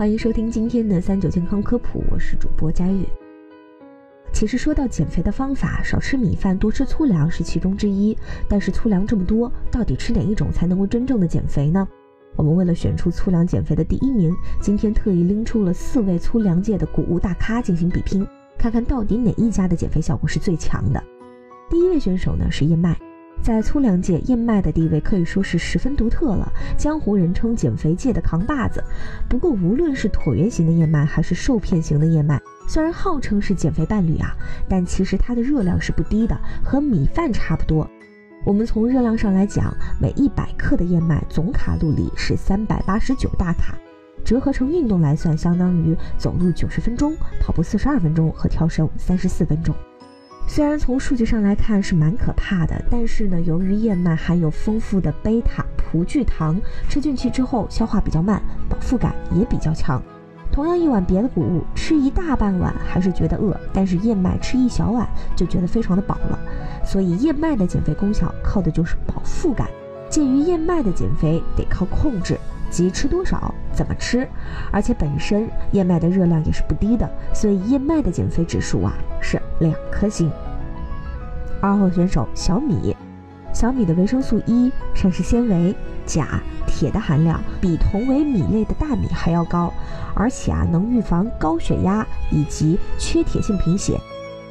[0.00, 3.04] 欢迎收听今天的三九健康科普，我是主播佳玉。
[4.32, 8.16] 其实说到减肥的方法，少吃米饭，多吃粗粮是其中之一。
[8.48, 11.86] 但是粗粮这么多，到底吃哪一种才能够真正的减肥呢？
[12.34, 18.26] 我们为了选出粗粮减肥的第一名，今天特意拎出了四位粗粮界的谷物大咖进行比拼，
[18.56, 21.04] 看看到底哪一家的减肥效果是最强的。
[21.68, 22.96] 第一位选手呢是燕麦。
[23.42, 28.84] 在粗粮界，燕麦的地位可以说是十分独特了，江湖人称减肥界的扛把子。
[29.28, 34.36] 不过，无论是椭圆形的燕麦还是瘦片型的燕麦，虽然号称是减肥伴侣啊，
[34.68, 37.88] 但其实它的热量是不低的，和米饭差不多。
[38.44, 43.74] 我们从热量上来讲，每一百克的燕麦总卡路里是三百八十九大卡，
[44.22, 49.74] 折合成运动来算，相当于走路九十分钟、跑步四十二分钟和跳绳三十四分钟。
[50.52, 60.02] 虽然从数据上来看是蛮可怕的，但是呢，由于燕麦含有丰富的贝塔葡聚糖，吃进去之后消化比较慢，饱腹感也比较强。
[60.50, 66.36] 同样一碗别的谷物，吃一大半碗还是觉得饿，但是燕麦吃一小碗就觉得非常的饱了。
[66.84, 69.68] 所以燕麦的减肥功效靠的就是饱腹感。
[70.08, 72.36] 鉴于燕麦的减肥得靠控制，
[72.70, 74.26] 即吃多少、怎么吃，
[74.70, 80.30] 而且本身燕麦的热量也是不低的，所以燕麦的减肥指数啊是两颗星。
[81.60, 82.96] 二号选手小米，
[83.52, 85.74] 小米的维生素 E、膳食纤维、
[86.06, 89.72] 钾、铁的含量比同为米类的大米还要高，
[90.14, 94.00] 而且啊能预防高血压以及缺铁性贫血。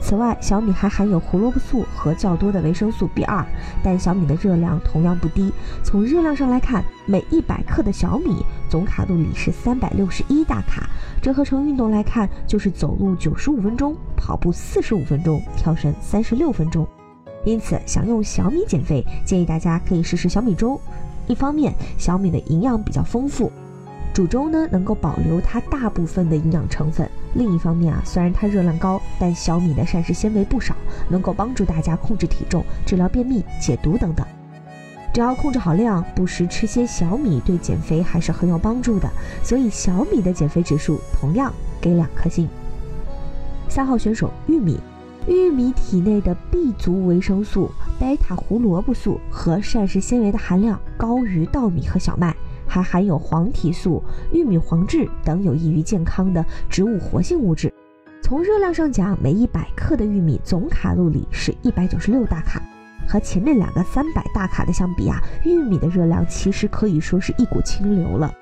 [0.00, 3.44] 此外，小米还含有胡萝卜素和较多的维生素 B2，
[3.82, 5.52] 但小米的热量同样不低。
[5.82, 10.88] 从热量上来看，每一百克的小米总卡路里是三百六十一大卡，
[11.20, 16.86] 折合成运动来看，就是走路九十五分钟，跑步四十五分钟，跳绳三十六分钟。
[17.44, 20.80] 因此，想用小米减肥，建议大家可以试试小米粥。
[21.26, 23.50] 一方面，小米的营养比较丰富。
[24.16, 27.06] 煮粥呢，能够保留它大部分的营养成分。
[27.34, 30.74] 另一方面啊，虽然它热量高，但小米的膳食纤维不少，
[31.10, 34.26] 能够帮助大家控制体重、治疗便秘、解毒等等。
[35.12, 39.06] 只要控制好量，不时吃些小米，对减肥还是很有帮助的。
[39.44, 42.48] 所以小米的减肥指数同样给两颗星。
[43.68, 44.80] 三号选手玉米，
[45.28, 47.70] 玉米体内的 B 族维生素、
[48.00, 52.34] 贝塔胡萝卜素和膳食纤维的含量高于稻米和小麦。
[52.66, 57.72] 还含有黄体素、玉米黄质等有益于健康的植物活性物质。
[58.22, 62.60] 从热量上讲，每一百克的玉米总卡路里是一百九十六大卡，
[63.06, 68.32] 和前面两个三百大卡的相比啊，玉米的热量其实可以说是一股清流了。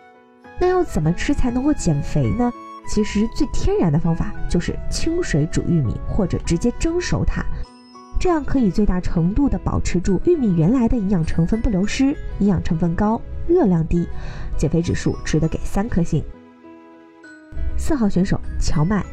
[0.59, 2.51] 那要怎么吃才能够减肥呢？
[2.89, 7.45] 其实最天然的方法就是清水煮玉米，或者直接蒸熟它，
[8.19, 13.21] 这样可以最大程度的保持住玉米原来的营养成分不流失，营养成分高。
[13.47, 14.07] 热量低，
[14.57, 16.23] 减肥指数值得给三颗星。
[17.77, 19.05] 四号选手荞麦，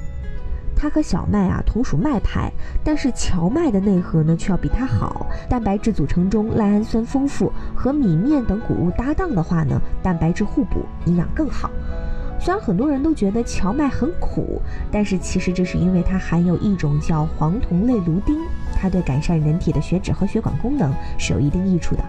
[0.76, 2.52] 它和小麦啊同属麦派，
[2.84, 11.70] 但是荞麦的内核呢却要比它好，蛋白质组成中赖氨酸丰富，和米面等谷物搭档的话呢，蛋白质互补，营养更好。
[12.40, 14.60] 虽然很多人都觉得荞麦很苦，
[14.92, 18.36] 但是其实这是因为它含有一种叫黄酮类芦丁，
[18.76, 22.04] 它对改善人体的血脂和血管功能是有一定益处的。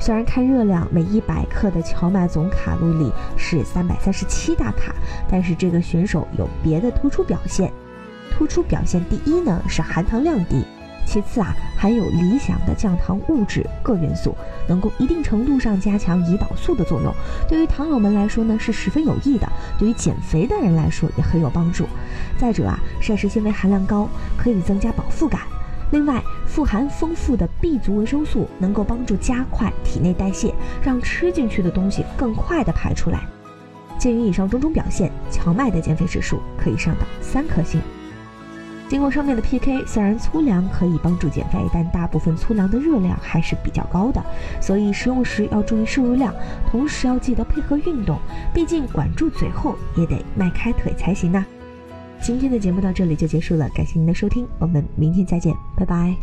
[0.00, 4.94] 虽然看热量，每一百克的荞麦总卡路里是三百三十七大卡，
[5.28, 7.70] 但是这个选手有别的突出表现。
[8.30, 10.64] 突出表现第一呢是含糖量低，
[11.04, 14.34] 其次啊含有理想的降糖物质铬元素，
[14.66, 17.12] 能够一定程度上加强胰岛素的作用，
[17.46, 19.46] 对于糖友们来说呢是十分有益的，
[19.78, 21.84] 对于减肥的人来说也很有帮助。
[22.38, 24.08] 再者啊膳食纤维含量高，
[24.38, 25.42] 可以增加饱腹感。
[25.90, 33.20] 另外，富含丰富的 B 族维生素，能够帮助加快体内代谢，让吃进去的东西更快的排出来。
[33.98, 37.80] 鉴于以上种种表现，荞麦的减肥指数可以上到三颗星。
[38.88, 44.24] 经过上面的 PK，虽然粗粮可以帮助减肥，但大部分粗粮的热量还是比较高的，
[44.60, 46.34] 所以食用时要注意摄入量，
[46.70, 48.18] 同时要记得配合运动，
[48.54, 51.44] 毕竟管住嘴后也得迈开腿才行呢。
[52.22, 56.14] 今天的节目到这里就结束了，感谢您的收听，我们明天再见，拜拜。